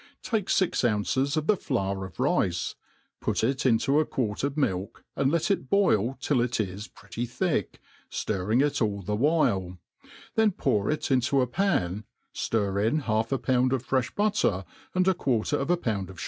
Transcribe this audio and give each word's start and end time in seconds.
TAKE 0.23 0.49
Rx 0.59 0.83
ounces 0.83 1.37
of 1.37 1.45
the 1.45 1.55
Hour 1.77 2.05
of 2.05 2.19
rice, 2.19 2.73
put 3.19 3.43
it 3.43 3.67
into 3.67 3.99
a 3.99 4.05
quart 4.07 4.43
of 4.43 4.57
milk, 4.57 5.03
and 5.15 5.31
let 5.31 5.51
it 5.51 5.69
boil 5.69 6.17
till 6.19 6.41
it 6.41 6.59
is 6.59 6.87
pretty 6.87 7.27
thick, 7.27 7.79
ftirring 8.09 8.65
it 8.65 8.81
all 8.81 9.03
the 9.03 9.15
while; 9.15 9.77
then 10.33 10.53
pour 10.53 10.89
it 10.89 11.01
inco 11.13 11.43
a 11.43 11.45
p^n, 11.45 12.05
ftir 12.33 12.83
in 12.83 13.01
half 13.01 13.31
a 13.31 13.37
pound 13.37 13.73
of 13.73 13.85
frtfk 13.87 14.15
butter, 14.15 14.65
and 14.95 15.07
a 15.07 15.13
quarter 15.13 15.55
of 15.57 15.69
a 15.69 15.77
pound 15.77 16.09
of. 16.09 16.19